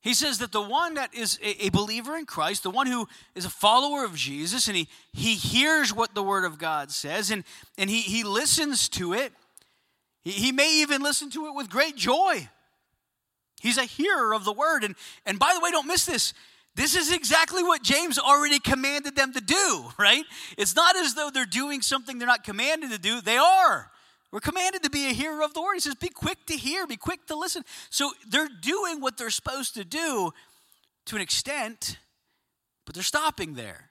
[0.01, 3.45] He says that the one that is a, believer in Christ, the one who is
[3.45, 7.43] a follower of Jesus, and he, he hears what the Word of God says, and,
[7.77, 9.33] and he, he listens to it,
[10.23, 12.49] he, he may even listen to it with great joy.
[13.61, 14.85] He's a hearer of the Word.
[14.85, 14.95] And,
[15.27, 16.33] and by the way, don't miss this.
[16.77, 20.25] This is exactly what James already commanded them to do, right?
[20.57, 23.91] It's not as though they're doing something they're not commanded to do, they are.
[24.31, 25.75] We're commanded to be a hearer of the word.
[25.75, 27.65] He says, be quick to hear, be quick to listen.
[27.89, 30.33] So they're doing what they're supposed to do
[31.07, 31.99] to an extent,
[32.85, 33.89] but they're stopping there.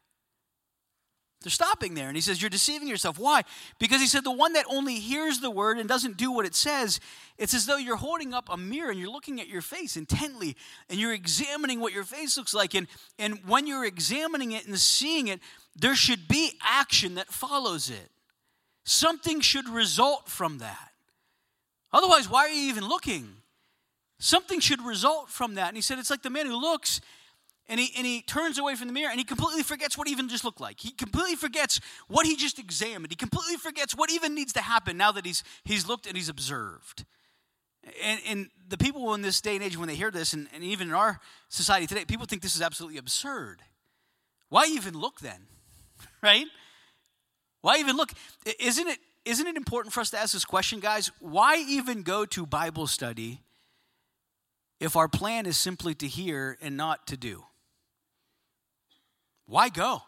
[1.42, 2.08] They're stopping there.
[2.08, 3.20] And he says, You're deceiving yourself.
[3.20, 3.44] Why?
[3.80, 6.56] Because he said, The one that only hears the word and doesn't do what it
[6.56, 7.00] says,
[7.38, 10.58] it's as though you're holding up a mirror and you're looking at your face intently
[10.90, 12.74] and you're examining what your face looks like.
[12.74, 12.88] And,
[13.20, 15.40] and when you're examining it and seeing it,
[15.76, 18.10] there should be action that follows it.
[18.88, 20.92] Something should result from that.
[21.92, 23.28] Otherwise, why are you even looking?
[24.18, 25.68] Something should result from that.
[25.68, 27.02] And he said, it's like the man who looks
[27.68, 30.14] and he, and he turns away from the mirror and he completely forgets what he
[30.14, 30.80] even just looked like.
[30.80, 33.12] He completely forgets what he just examined.
[33.12, 36.30] He completely forgets what even needs to happen now that he's, he's looked and he's
[36.30, 37.04] observed.
[38.02, 40.64] And, and the people in this day and age, when they hear this, and, and
[40.64, 41.20] even in our
[41.50, 43.64] society today, people think this is absolutely absurd.
[44.48, 45.48] Why even look then?
[46.24, 46.46] right?
[47.68, 48.14] Why even look?
[48.62, 51.12] Isn't it, isn't it important for us to ask this question, guys?
[51.20, 53.42] Why even go to Bible study
[54.80, 57.44] if our plan is simply to hear and not to do?
[59.48, 60.02] Why go?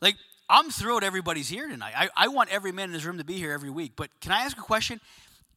[0.00, 0.16] Like,
[0.48, 1.92] I'm thrilled everybody's here tonight.
[1.94, 3.92] I, I want every man in this room to be here every week.
[3.94, 5.02] But can I ask a question?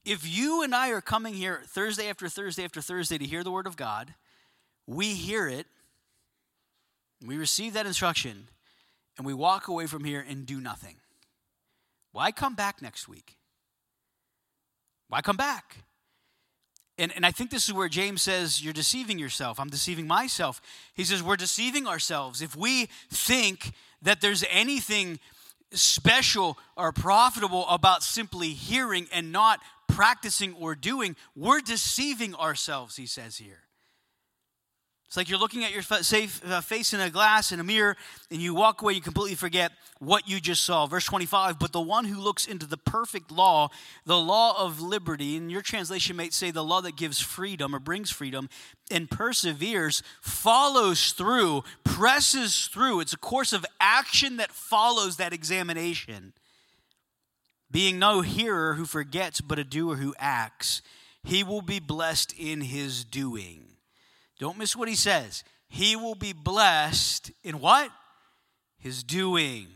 [0.04, 3.52] If you and I are coming here Thursday after Thursday after Thursday to hear the
[3.52, 4.14] Word of God,
[4.88, 5.68] we hear it,
[7.26, 8.50] we receive that instruction,
[9.18, 10.96] and we walk away from here and do nothing.
[12.12, 13.38] Why come back next week?
[15.08, 15.78] Why come back?
[16.98, 19.60] And, and I think this is where James says, You're deceiving yourself.
[19.60, 20.62] I'm deceiving myself.
[20.94, 22.42] He says, We're deceiving ourselves.
[22.42, 23.72] If we think
[24.04, 25.20] that there's anything
[25.72, 33.08] special or profitable about simply hearing and not practicing or doing, we're deceiving ourselves, he
[33.08, 33.63] says here.
[35.14, 37.96] It's like you're looking at your uh, face in a glass in a mirror,
[38.32, 40.88] and you walk away, you completely forget what you just saw.
[40.88, 43.70] Verse 25, but the one who looks into the perfect law,
[44.08, 47.80] the law of liberty, and your translation might say the law that gives freedom or
[47.80, 48.50] brings freedom,
[48.90, 53.00] and perseveres, follows through, presses through.
[53.00, 56.34] It's a course of action that follows that examination.
[57.70, 60.82] Being no hearer who forgets, but a doer who acts,
[61.24, 63.73] he will be blessed in his doing.
[64.44, 65.42] Don't miss what he says.
[65.70, 67.90] He will be blessed in what?
[68.78, 69.68] His doing.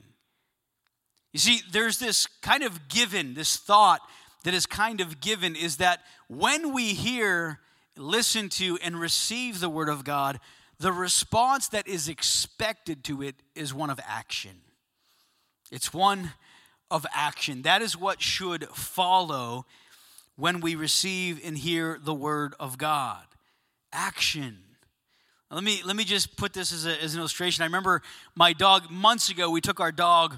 [1.32, 4.02] You see, there's this kind of given, this thought
[4.44, 7.62] that is kind of given is that when we hear,
[7.96, 10.38] listen to, and receive the Word of God,
[10.80, 14.60] the response that is expected to it is one of action.
[15.72, 16.34] It's one
[16.92, 17.62] of action.
[17.62, 19.66] That is what should follow
[20.36, 23.24] when we receive and hear the Word of God
[23.92, 24.58] action.
[25.50, 27.64] Let me, let me just put this as, a, as an illustration.
[27.64, 28.02] I remember
[28.36, 30.38] my dog, months ago, we took our dog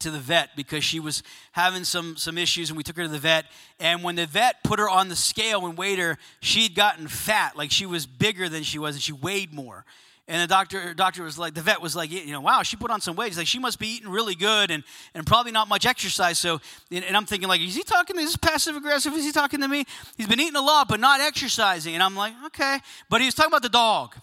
[0.00, 3.08] to the vet because she was having some, some issues and we took her to
[3.08, 3.46] the vet.
[3.78, 7.56] And when the vet put her on the scale and weighed her, she'd gotten fat.
[7.56, 9.84] Like she was bigger than she was and she weighed more.
[10.30, 12.90] And the doctor, doctor was like, the vet was like, you know, wow, she put
[12.90, 13.28] on some weight.
[13.28, 16.38] He's like, she must be eating really good and, and probably not much exercise.
[16.38, 16.60] So,
[16.92, 19.14] and, and I'm thinking, like, is he talking to, is this passive aggressive?
[19.14, 19.86] Is he talking to me?
[20.18, 21.94] He's been eating a lot, but not exercising.
[21.94, 22.78] And I'm like, okay.
[23.08, 24.16] But he was talking about the dog.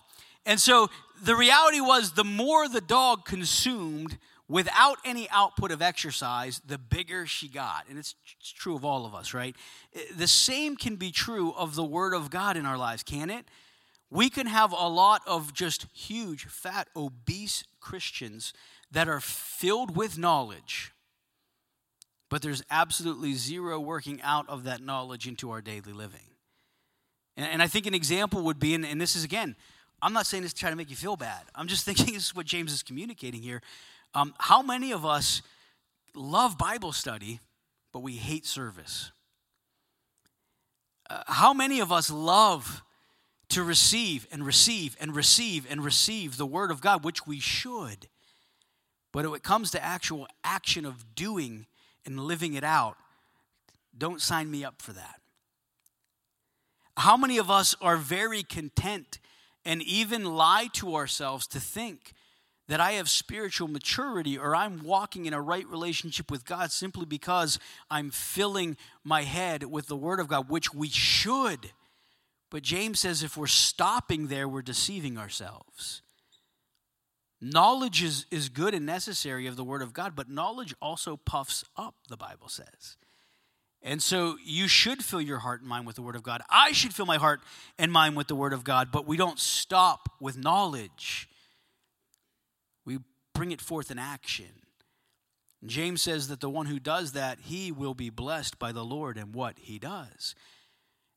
[0.45, 0.91] And so
[1.23, 7.25] the reality was the more the dog consumed without any output of exercise, the bigger
[7.25, 7.85] she got.
[7.89, 9.55] And it's, it's true of all of us, right?
[10.15, 13.45] The same can be true of the Word of God in our lives, can it?
[14.15, 18.53] We can have a lot of just huge, fat, obese Christians
[18.89, 20.93] that are filled with knowledge,
[22.29, 26.29] but there's absolutely zero working out of that knowledge into our daily living.
[27.35, 29.53] And, and I think an example would be, and, and this is again,
[30.01, 31.41] I'm not saying this to try to make you feel bad.
[31.53, 33.61] I'm just thinking this is what James is communicating here.
[34.13, 35.41] Um, how many of us
[36.13, 37.41] love Bible study,
[37.91, 39.11] but we hate service?
[41.09, 42.81] Uh, how many of us love
[43.49, 48.07] to receive and receive and receive and receive the Word of God, which we should.
[49.11, 51.67] But when it comes to actual action of doing
[52.05, 52.97] and living it out,
[53.97, 55.21] don't sign me up for that.
[56.97, 59.19] How many of us are very content
[59.65, 62.13] and even lie to ourselves to think
[62.67, 67.05] that I have spiritual maturity or I'm walking in a right relationship with God simply
[67.05, 67.59] because
[67.91, 71.71] I'm filling my head with the Word of God, which we should?
[72.55, 76.01] But James says if we're stopping there, we're deceiving ourselves.
[77.41, 81.65] Knowledge is, is good and necessary of the Word of God, but knowledge also puffs
[81.75, 82.95] up, the Bible says.
[83.81, 86.43] And so you should fill your heart and mind with the Word of God.
[86.49, 87.41] I should fill my heart
[87.77, 91.27] and mind with the Word of God, but we don't stop with knowledge.
[92.85, 92.99] We
[93.33, 94.61] bring it forth in action.
[95.65, 99.17] James says that the one who does that, he will be blessed by the Lord
[99.17, 100.35] and what he does.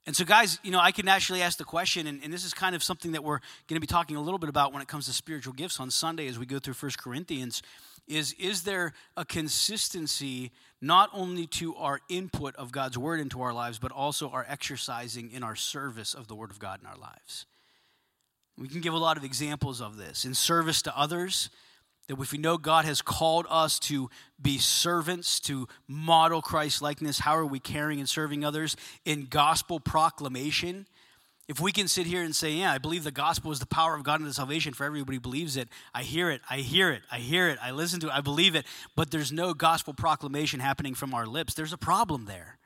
[0.08, 2.54] And so, guys, you know, I can actually ask the question, and, and this is
[2.54, 4.88] kind of something that we're going to be talking a little bit about when it
[4.88, 7.60] comes to spiritual gifts on Sunday as we go through First Corinthians
[8.06, 13.52] is is there a consistency not only to our input of God's word into our
[13.52, 16.96] lives, but also our exercising in our service of the word of God in our
[16.96, 17.44] lives?
[18.56, 20.24] We can give a lot of examples of this.
[20.24, 21.50] In service to others,
[22.08, 27.20] that if we know God has called us to be servants, to model Christ likeness,
[27.20, 28.76] how are we caring and serving others?
[29.04, 30.86] In gospel proclamation,
[31.48, 33.94] if we can sit here and say, Yeah, I believe the gospel is the power
[33.94, 37.02] of God the salvation for everybody who believes it, I hear it, I hear it,
[37.10, 38.66] I hear it, I listen to it, I believe it,
[38.96, 42.57] but there's no gospel proclamation happening from our lips, there's a problem there.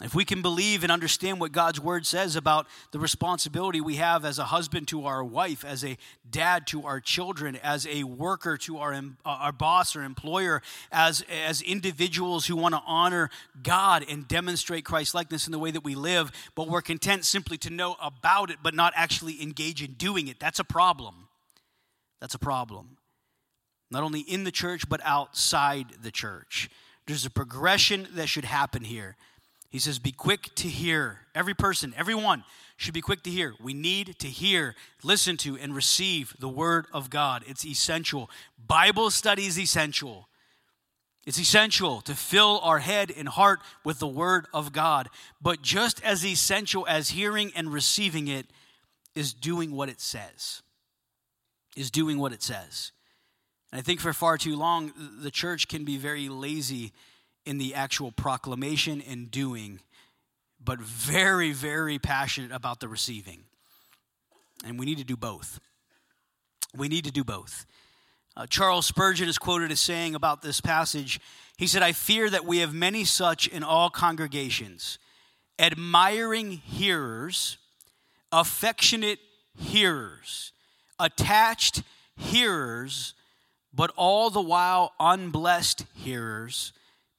[0.00, 4.24] If we can believe and understand what God's word says about the responsibility we have
[4.24, 5.98] as a husband to our wife, as a
[6.30, 11.24] dad to our children, as a worker to our, uh, our boss or employer, as,
[11.28, 13.28] as individuals who want to honor
[13.60, 17.58] God and demonstrate Christ likeness in the way that we live, but we're content simply
[17.58, 21.26] to know about it but not actually engage in doing it, that's a problem.
[22.20, 22.98] That's a problem.
[23.90, 26.70] Not only in the church, but outside the church.
[27.06, 29.16] There's a progression that should happen here.
[29.70, 31.20] He says, Be quick to hear.
[31.34, 32.44] Every person, everyone
[32.76, 33.54] should be quick to hear.
[33.60, 37.44] We need to hear, listen to, and receive the Word of God.
[37.46, 38.30] It's essential.
[38.66, 40.28] Bible study is essential.
[41.26, 45.10] It's essential to fill our head and heart with the Word of God.
[45.42, 48.46] But just as essential as hearing and receiving it
[49.14, 50.62] is doing what it says.
[51.76, 52.92] Is doing what it says.
[53.70, 56.92] And I think for far too long, the church can be very lazy
[57.48, 59.80] in the actual proclamation and doing,
[60.62, 63.44] but very, very passionate about the receiving.
[64.66, 65.58] And we need to do both.
[66.76, 67.64] We need to do both.
[68.36, 71.20] Uh, Charles Spurgeon is quoted as saying about this passage,
[71.56, 74.98] he said, I fear that we have many such in all congregations,
[75.58, 77.56] admiring hearers,
[78.30, 79.20] affectionate
[79.58, 80.52] hearers,
[81.00, 81.82] attached
[82.14, 83.14] hearers,
[83.72, 86.74] but all the while unblessed hearers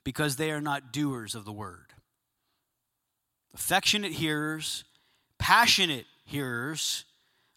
[0.10, 1.93] because they are not doers of the word.
[3.54, 4.84] Affectionate hearers,
[5.38, 7.06] passionate hearers,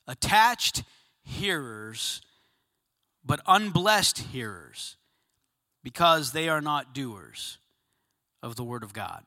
[0.07, 0.83] attached
[1.23, 2.21] hearers,
[3.25, 4.97] but unblessed hearers
[5.83, 7.57] because they are not doers
[8.43, 9.25] of the word of God.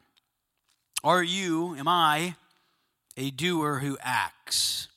[1.04, 2.36] Are you, am I,
[3.18, 4.88] a doer who acts?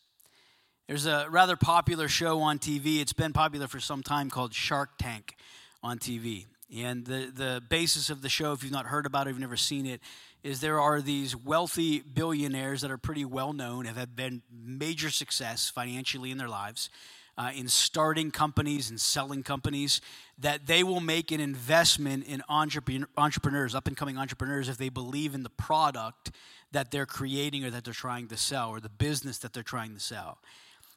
[0.86, 3.00] There's a rather popular show on TV.
[3.00, 5.34] It's been popular for some time called Shark Tank
[5.82, 6.44] on TV.
[6.76, 9.40] And the, the basis of the show, if you've not heard about it, if you've
[9.40, 10.00] never seen it,
[10.42, 15.10] is there are these wealthy billionaires that are pretty well known, have had been major
[15.10, 16.90] success financially in their lives,
[17.38, 20.00] uh, in starting companies and selling companies,
[20.38, 25.34] that they will make an investment in entrepreneurs, up and coming entrepreneurs, if they believe
[25.34, 26.30] in the product
[26.72, 29.94] that they're creating or that they're trying to sell or the business that they're trying
[29.94, 30.38] to sell.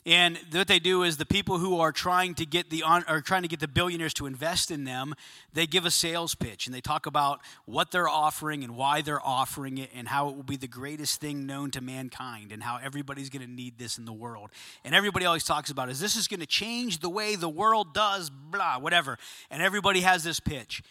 [0.03, 3.43] And what they do is the people who are trying to get the are trying
[3.43, 5.13] to get the billionaires to invest in them,
[5.53, 9.23] they give a sales pitch and they talk about what they're offering and why they're
[9.23, 12.79] offering it and how it will be the greatest thing known to mankind and how
[12.83, 14.49] everybody's going to need this in the world.
[14.83, 17.93] And everybody always talks about is this is going to change the way the world
[17.93, 19.19] does blah whatever.
[19.51, 20.81] And everybody has this pitch.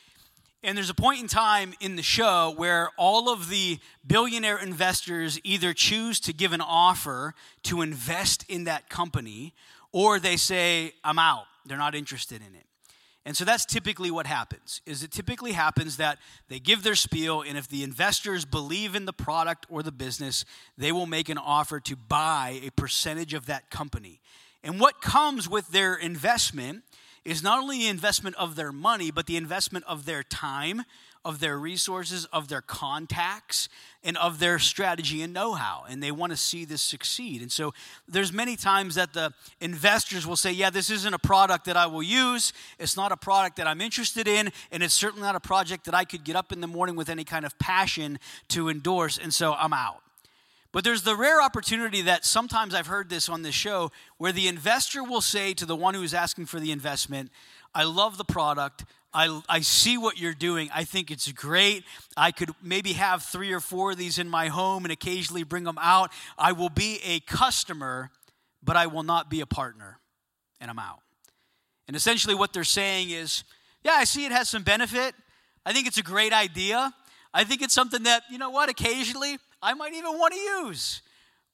[0.62, 5.40] And there's a point in time in the show where all of the billionaire investors
[5.42, 9.54] either choose to give an offer to invest in that company
[9.92, 11.44] or they say, I'm out.
[11.64, 12.66] They're not interested in it.
[13.24, 14.80] And so that's typically what happens.
[14.86, 16.18] Is it typically happens that
[16.48, 20.44] they give their spiel and if the investors believe in the product or the business,
[20.76, 24.20] they will make an offer to buy a percentage of that company.
[24.62, 26.82] And what comes with their investment
[27.24, 30.82] is not only the investment of their money, but the investment of their time,
[31.22, 33.68] of their resources, of their contacts,
[34.02, 35.84] and of their strategy and know-how.
[35.88, 37.42] And they want to see this succeed.
[37.42, 37.74] And so
[38.08, 41.86] there's many times that the investors will say, yeah, this isn't a product that I
[41.86, 42.54] will use.
[42.78, 44.50] It's not a product that I'm interested in.
[44.72, 47.10] And it's certainly not a project that I could get up in the morning with
[47.10, 48.18] any kind of passion
[48.48, 49.18] to endorse.
[49.18, 50.02] And so I'm out.
[50.72, 54.46] But there's the rare opportunity that sometimes I've heard this on this show where the
[54.46, 57.30] investor will say to the one who's asking for the investment,
[57.74, 60.70] I love the product, I, I see what you're doing.
[60.72, 61.84] I think it's great.
[62.16, 65.64] I could maybe have three or four of these in my home and occasionally bring
[65.64, 66.12] them out.
[66.38, 68.10] I will be a customer,
[68.62, 69.98] but I will not be a partner.
[70.60, 71.00] And I'm out.
[71.88, 73.42] And essentially, what they're saying is
[73.82, 75.14] yeah, I see it has some benefit.
[75.64, 76.92] I think it's a great idea.
[77.32, 81.02] I think it's something that, you know what, occasionally I might even want to use.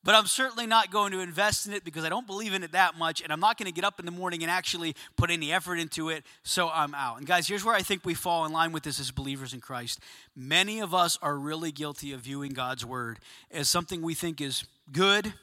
[0.06, 2.70] But I'm certainly not going to invest in it because I don't believe in it
[2.70, 5.32] that much, and I'm not going to get up in the morning and actually put
[5.32, 7.18] any effort into it, so I'm out.
[7.18, 9.60] And guys, here's where I think we fall in line with this as believers in
[9.60, 9.98] Christ.
[10.36, 13.18] Many of us are really guilty of viewing God's word
[13.50, 15.34] as something we think is good,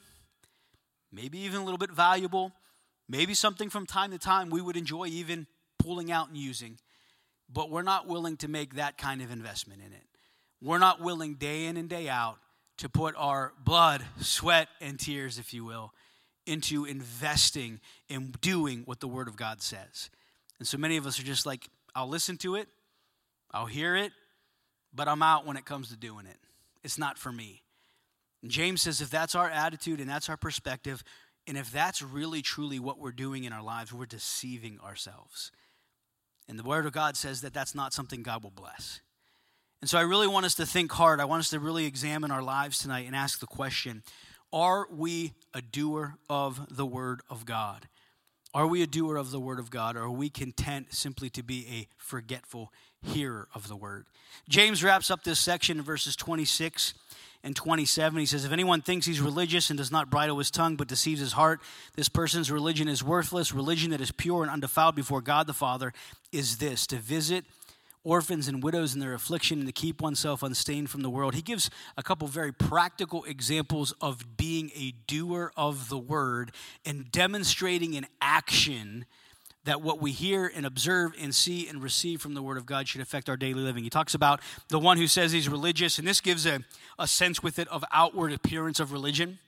[1.12, 2.52] maybe even a little bit valuable,
[3.06, 5.46] maybe something from time to time we would enjoy even
[5.78, 6.78] pulling out and using,
[7.52, 10.06] but we're not willing to make that kind of investment in it.
[10.62, 12.38] We're not willing day in and day out
[12.78, 15.92] to put our blood, sweat, and tears, if you will,
[16.46, 20.10] into investing in doing what the Word of God says.
[20.58, 22.68] And so many of us are just like, I'll listen to it,
[23.52, 24.12] I'll hear it,
[24.92, 26.38] but I'm out when it comes to doing it.
[26.82, 27.62] It's not for me.
[28.42, 31.02] And James says if that's our attitude and that's our perspective,
[31.46, 35.52] and if that's really truly what we're doing in our lives, we're deceiving ourselves.
[36.48, 39.00] And the Word of God says that that's not something God will bless.
[39.84, 41.20] And so I really want us to think hard.
[41.20, 44.02] I want us to really examine our lives tonight and ask the question
[44.50, 47.86] Are we a doer of the Word of God?
[48.54, 51.42] Are we a doer of the Word of God, or are we content simply to
[51.42, 52.72] be a forgetful
[53.02, 54.06] hearer of the Word?
[54.48, 56.94] James wraps up this section in verses 26
[57.42, 58.18] and 27.
[58.18, 61.20] He says, If anyone thinks he's religious and does not bridle his tongue but deceives
[61.20, 61.60] his heart,
[61.94, 63.52] this person's religion is worthless.
[63.52, 65.92] Religion that is pure and undefiled before God the Father
[66.32, 67.44] is this to visit
[68.04, 71.34] orphans and widows in their affliction and to keep oneself unstained from the world.
[71.34, 76.52] He gives a couple very practical examples of being a doer of the word
[76.84, 79.06] and demonstrating in action
[79.64, 82.86] that what we hear and observe and see and receive from the Word of God
[82.86, 83.82] should affect our daily living.
[83.82, 86.60] He talks about the one who says he's religious, and this gives a,
[86.98, 89.38] a sense with it of outward appearance of religion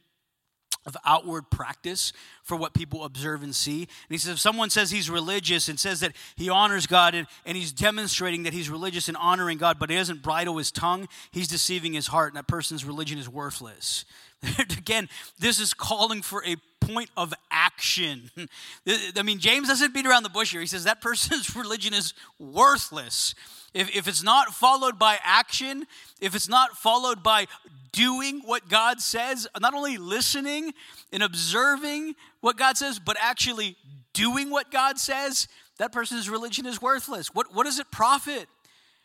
[0.87, 2.13] of outward practice
[2.43, 3.81] for what people observe and see.
[3.81, 7.27] And he says, if someone says he's religious and says that he honors God and,
[7.45, 11.09] and he's demonstrating that he's religious and honoring God, but he doesn't bridle his tongue,
[11.33, 14.05] he's deceiving his heart, and that person's religion is worthless.
[14.79, 18.31] Again, this is calling for a point of action.
[19.17, 20.61] I mean, James doesn't beat around the bush here.
[20.61, 23.35] He says that person's religion is worthless.
[23.75, 25.87] If, if it's not followed by action,
[26.21, 27.47] if it's not followed by
[27.93, 30.73] doing what God says, not only listening
[31.13, 33.77] and observing what God says, but actually
[34.13, 37.35] doing what God says, that person's religion is worthless.
[37.35, 38.49] What, what does it profit?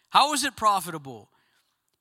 [0.10, 1.30] How is it profitable?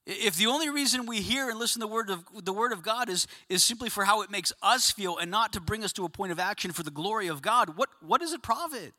[0.07, 2.83] If the only reason we hear and listen to the word of, the word of
[2.83, 5.93] God is, is simply for how it makes us feel and not to bring us
[5.95, 8.95] to a point of action for the glory of God, what, what does it profit?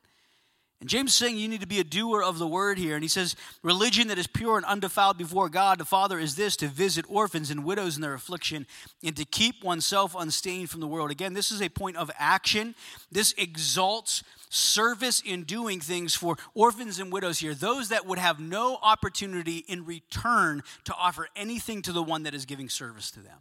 [0.82, 2.96] And James is saying you need to be a doer of the word here.
[2.96, 6.56] And he says, religion that is pure and undefiled before God the Father is this
[6.56, 8.66] to visit orphans and widows in their affliction
[9.00, 11.12] and to keep oneself unstained from the world.
[11.12, 12.74] Again, this is a point of action.
[13.12, 18.40] This exalts service in doing things for orphans and widows here, those that would have
[18.40, 23.20] no opportunity in return to offer anything to the one that is giving service to
[23.20, 23.38] them.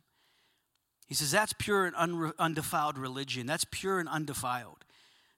[1.08, 3.48] He says that's pure and undefiled religion.
[3.48, 4.86] That's pure and undefiled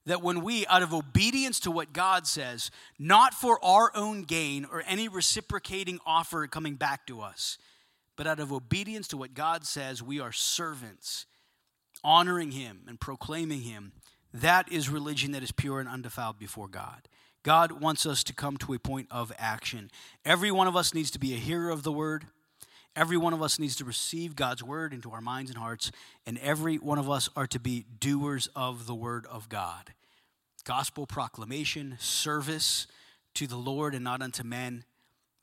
[0.06, 4.66] that when we, out of obedience to what God says, not for our own gain
[4.66, 7.58] or any reciprocating offer coming back to us,
[8.16, 11.26] but out of obedience to what God says, we are servants,
[12.04, 13.94] honoring Him and proclaiming Him.
[14.34, 17.08] That is religion that is pure and undefiled before God.
[17.44, 19.92] God wants us to come to a point of action.
[20.24, 22.26] Every one of us needs to be a hearer of the word.
[22.96, 25.92] Every one of us needs to receive God's word into our minds and hearts,
[26.28, 29.94] and every one of us are to be doers of the word of God.
[30.64, 32.88] Gospel proclamation, service
[33.34, 34.86] to the Lord and not unto men,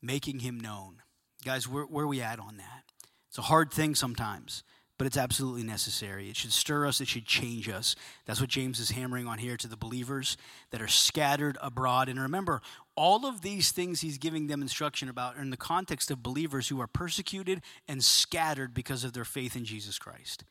[0.00, 1.02] making him known.
[1.44, 2.84] Guys, where, where are we at on that?
[3.28, 4.62] It's a hard thing sometimes
[5.00, 6.28] but it's absolutely necessary.
[6.28, 7.96] It should stir us, it should change us.
[8.26, 10.36] That's what James is hammering on here to the believers
[10.72, 12.10] that are scattered abroad.
[12.10, 12.60] And remember,
[13.00, 16.68] all of these things he's giving them instruction about are in the context of believers
[16.68, 20.44] who are persecuted and scattered because of their faith in Jesus Christ.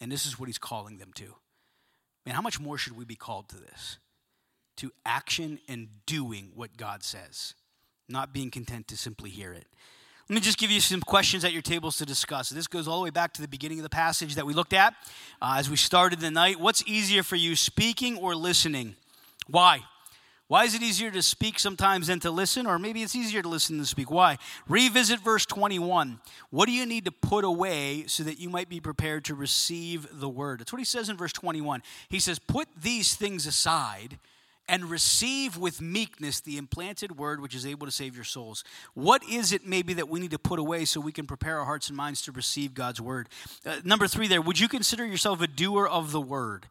[0.00, 1.34] And this is what he's calling them to.
[2.24, 3.98] Man, how much more should we be called to this?
[4.78, 7.52] To action and doing what God says,
[8.08, 9.66] not being content to simply hear it.
[10.30, 12.48] Let me just give you some questions at your tables to discuss.
[12.48, 14.72] This goes all the way back to the beginning of the passage that we looked
[14.72, 14.94] at
[15.42, 16.58] uh, as we started the night.
[16.58, 18.96] What's easier for you, speaking or listening?
[19.46, 19.82] Why?
[20.48, 22.66] Why is it easier to speak sometimes than to listen?
[22.66, 24.10] Or maybe it's easier to listen than to speak.
[24.10, 24.38] Why?
[24.68, 26.20] Revisit verse 21.
[26.50, 30.06] What do you need to put away so that you might be prepared to receive
[30.12, 30.60] the word?
[30.60, 31.82] That's what he says in verse 21.
[32.08, 34.18] He says, Put these things aside
[34.68, 38.64] and receive with meekness the implanted word which is able to save your souls.
[38.94, 41.64] What is it maybe that we need to put away so we can prepare our
[41.64, 43.28] hearts and minds to receive God's word?
[43.64, 46.66] Uh, number three, there, would you consider yourself a doer of the word?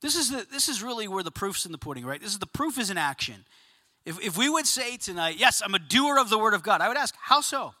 [0.00, 2.20] This is, the, this is really where the proof's in the pudding, right?
[2.20, 3.44] This is the proof is in action.
[4.04, 6.80] If, if we would say tonight, yes, I'm a doer of the word of God,
[6.80, 7.74] I would ask, how so?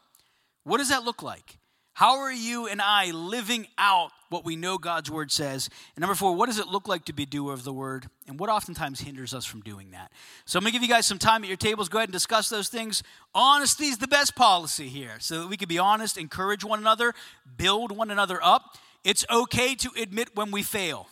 [0.64, 1.58] What does that look like?
[1.94, 5.70] How are you and I living out what we know God's word says?
[5.94, 8.08] And number four, what does it look like to be doer of the word?
[8.26, 10.10] And what oftentimes hinders us from doing that?
[10.44, 11.88] So I'm to give you guys some time at your tables.
[11.88, 13.04] Go ahead and discuss those things.
[13.32, 17.14] Honesty is the best policy here so that we can be honest, encourage one another,
[17.56, 18.76] build one another up.
[19.04, 21.08] It's okay to admit when we fail.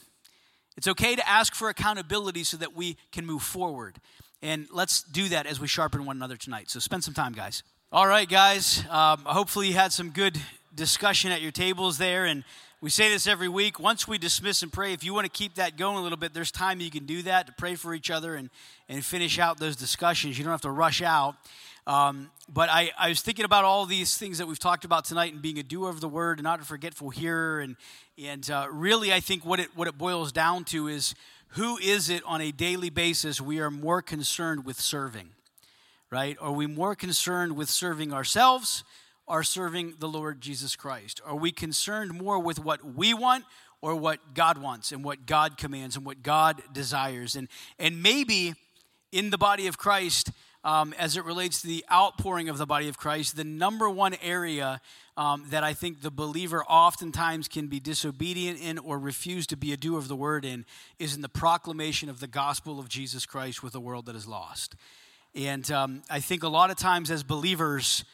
[0.77, 3.97] It's okay to ask for accountability so that we can move forward.
[4.43, 6.70] And let's do that as we sharpen one another tonight.
[6.70, 7.62] So spend some time, guys.
[7.93, 8.83] All right, guys.
[8.91, 10.39] Um, hopefully, you had some good
[10.75, 12.25] discussion at your tables there.
[12.25, 12.43] And
[12.81, 13.79] we say this every week.
[13.79, 16.35] Once we dismiss and pray, if you want to keep that going a little bit,
[16.35, 18.51] there's time you can do that to pray for each other and,
[18.89, 20.39] and finish out those discussions.
[20.39, 21.37] You don't have to rush out.
[21.87, 25.33] Um, but I, I was thinking about all these things that we've talked about tonight
[25.33, 27.61] and being a doer of the word and not a forgetful hearer.
[27.61, 27.76] And,
[28.22, 31.14] and uh, really, I think what it, what it boils down to is
[31.49, 35.30] who is it on a daily basis we are more concerned with serving?
[36.11, 36.37] Right?
[36.41, 38.85] Are we more concerned with serving ourselves?
[39.28, 41.20] are serving the Lord Jesus Christ?
[41.24, 43.45] Are we concerned more with what we want
[43.80, 47.37] or what God wants and what God commands and what God desires?
[47.37, 48.55] And, and maybe
[49.11, 50.30] in the body of Christ,
[50.65, 54.15] um, as it relates to the outpouring of the body of Christ, the number one
[54.23, 54.81] area
[55.17, 59.73] um, that I think the believer oftentimes can be disobedient in or refuse to be
[59.73, 60.65] a doer of the word in
[60.99, 64.27] is in the proclamation of the gospel of Jesus Christ with a world that is
[64.27, 64.77] lost.
[65.35, 68.05] And um, I think a lot of times as believers,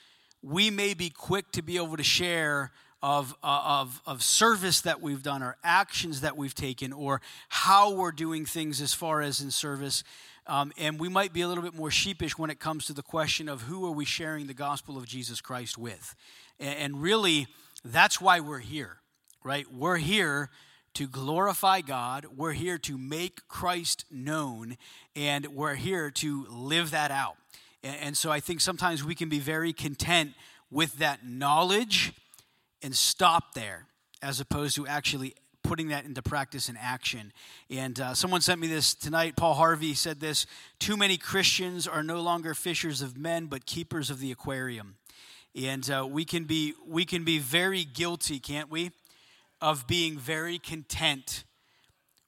[0.42, 2.72] we may be quick to be able to share
[3.02, 7.92] of, uh, of, of service that we've done or actions that we've taken or how
[7.92, 10.02] we're doing things as far as in service.
[10.48, 13.02] Um, and we might be a little bit more sheepish when it comes to the
[13.02, 16.14] question of who are we sharing the gospel of Jesus Christ with.
[16.58, 17.48] And, and really,
[17.84, 18.96] that's why we're here,
[19.44, 19.66] right?
[19.70, 20.48] We're here
[20.94, 22.26] to glorify God.
[22.34, 24.78] We're here to make Christ known,
[25.14, 27.36] and we're here to live that out.
[27.84, 30.32] And so I think sometimes we can be very content
[30.70, 32.12] with that knowledge
[32.82, 33.86] and stop there
[34.22, 37.32] as opposed to actually putting that into practice and action.
[37.70, 39.36] And uh, someone sent me this tonight.
[39.36, 40.46] Paul Harvey said this
[40.78, 44.96] Too many Christians are no longer fishers of men, but keepers of the aquarium.
[45.54, 48.92] And uh, we, can be, we can be very guilty, can't we,
[49.60, 51.44] of being very content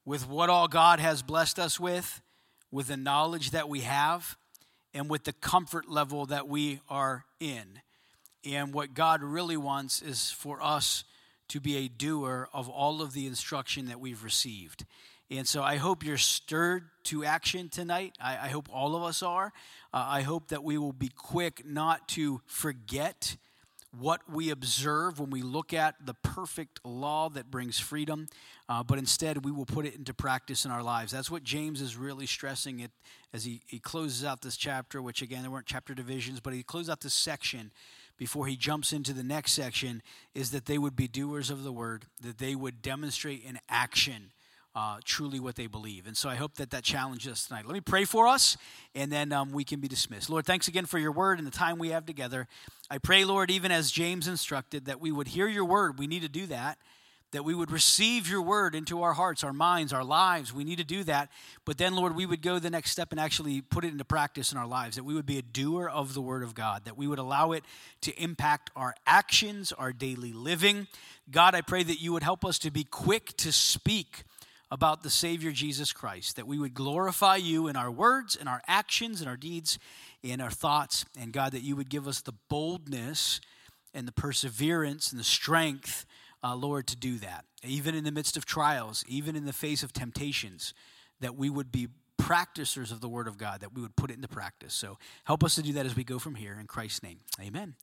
[0.04, 2.22] with what all God has blessed us with,
[2.70, 4.36] with the knowledge that we have
[4.92, 7.80] and with the comfort level that we are in.
[8.44, 11.04] And what God really wants is for us
[11.50, 14.84] to be a doer of all of the instruction that we've received.
[15.30, 18.14] And so I hope you're stirred to action tonight.
[18.20, 19.52] I, I hope all of us are.
[19.94, 23.36] Uh, I hope that we will be quick not to forget
[23.98, 28.28] what we observe when we look at the perfect law that brings freedom,
[28.68, 31.10] uh, but instead we will put it into practice in our lives.
[31.10, 32.92] That's what James is really stressing it
[33.32, 36.62] as he, he closes out this chapter, which again, there weren't chapter divisions, but he
[36.62, 37.72] closes out this section
[38.20, 40.02] before he jumps into the next section
[40.34, 44.30] is that they would be doers of the word, that they would demonstrate in action
[44.74, 46.06] uh, truly what they believe.
[46.06, 47.64] And so I hope that that challenges us tonight.
[47.64, 48.58] Let me pray for us,
[48.94, 50.28] and then um, we can be dismissed.
[50.28, 52.46] Lord, thanks again for your word and the time we have together.
[52.90, 55.98] I pray, Lord, even as James instructed, that we would hear your word.
[55.98, 56.76] We need to do that.
[57.32, 60.52] That we would receive your word into our hearts, our minds, our lives.
[60.52, 61.30] We need to do that.
[61.64, 64.50] But then, Lord, we would go the next step and actually put it into practice
[64.50, 64.96] in our lives.
[64.96, 66.84] That we would be a doer of the word of God.
[66.86, 67.64] That we would allow it
[68.00, 70.88] to impact our actions, our daily living.
[71.30, 74.24] God, I pray that you would help us to be quick to speak
[74.72, 78.62] about the Savior Jesus Christ, that we would glorify you in our words, in our
[78.68, 79.78] actions, in our deeds,
[80.22, 83.40] in our thoughts, and God, that you would give us the boldness
[83.94, 86.06] and the perseverance and the strength,
[86.42, 87.44] uh, Lord, to do that.
[87.62, 90.74] Even in the midst of trials, even in the face of temptations,
[91.20, 94.14] that we would be practicers of the Word of God, that we would put it
[94.14, 94.74] into practice.
[94.74, 96.56] So help us to do that as we go from here.
[96.58, 97.74] In Christ's name, amen.